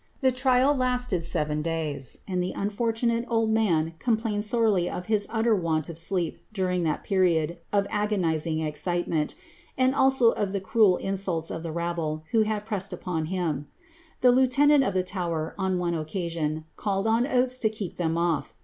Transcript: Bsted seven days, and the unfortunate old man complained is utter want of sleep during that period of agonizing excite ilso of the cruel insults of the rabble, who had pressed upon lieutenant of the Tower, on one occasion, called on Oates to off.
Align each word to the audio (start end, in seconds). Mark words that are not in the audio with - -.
Bsted 0.23 1.21
seven 1.21 1.61
days, 1.61 2.17
and 2.27 2.41
the 2.41 2.53
unfortunate 2.53 3.23
old 3.27 3.51
man 3.51 3.93
complained 3.99 4.39
is 4.39 5.27
utter 5.29 5.55
want 5.55 5.89
of 5.89 5.99
sleep 5.99 6.39
during 6.51 6.81
that 6.85 7.03
period 7.03 7.59
of 7.71 7.85
agonizing 7.91 8.57
excite 8.61 9.07
ilso 9.77 10.33
of 10.35 10.53
the 10.53 10.59
cruel 10.59 10.97
insults 10.97 11.51
of 11.51 11.61
the 11.61 11.71
rabble, 11.71 12.23
who 12.31 12.41
had 12.41 12.65
pressed 12.65 12.91
upon 12.91 13.29
lieutenant 14.23 14.83
of 14.83 14.95
the 14.95 15.03
Tower, 15.03 15.53
on 15.59 15.77
one 15.77 15.93
occasion, 15.93 16.65
called 16.75 17.05
on 17.05 17.27
Oates 17.27 17.59
to 17.59 17.69
off. 18.15 18.55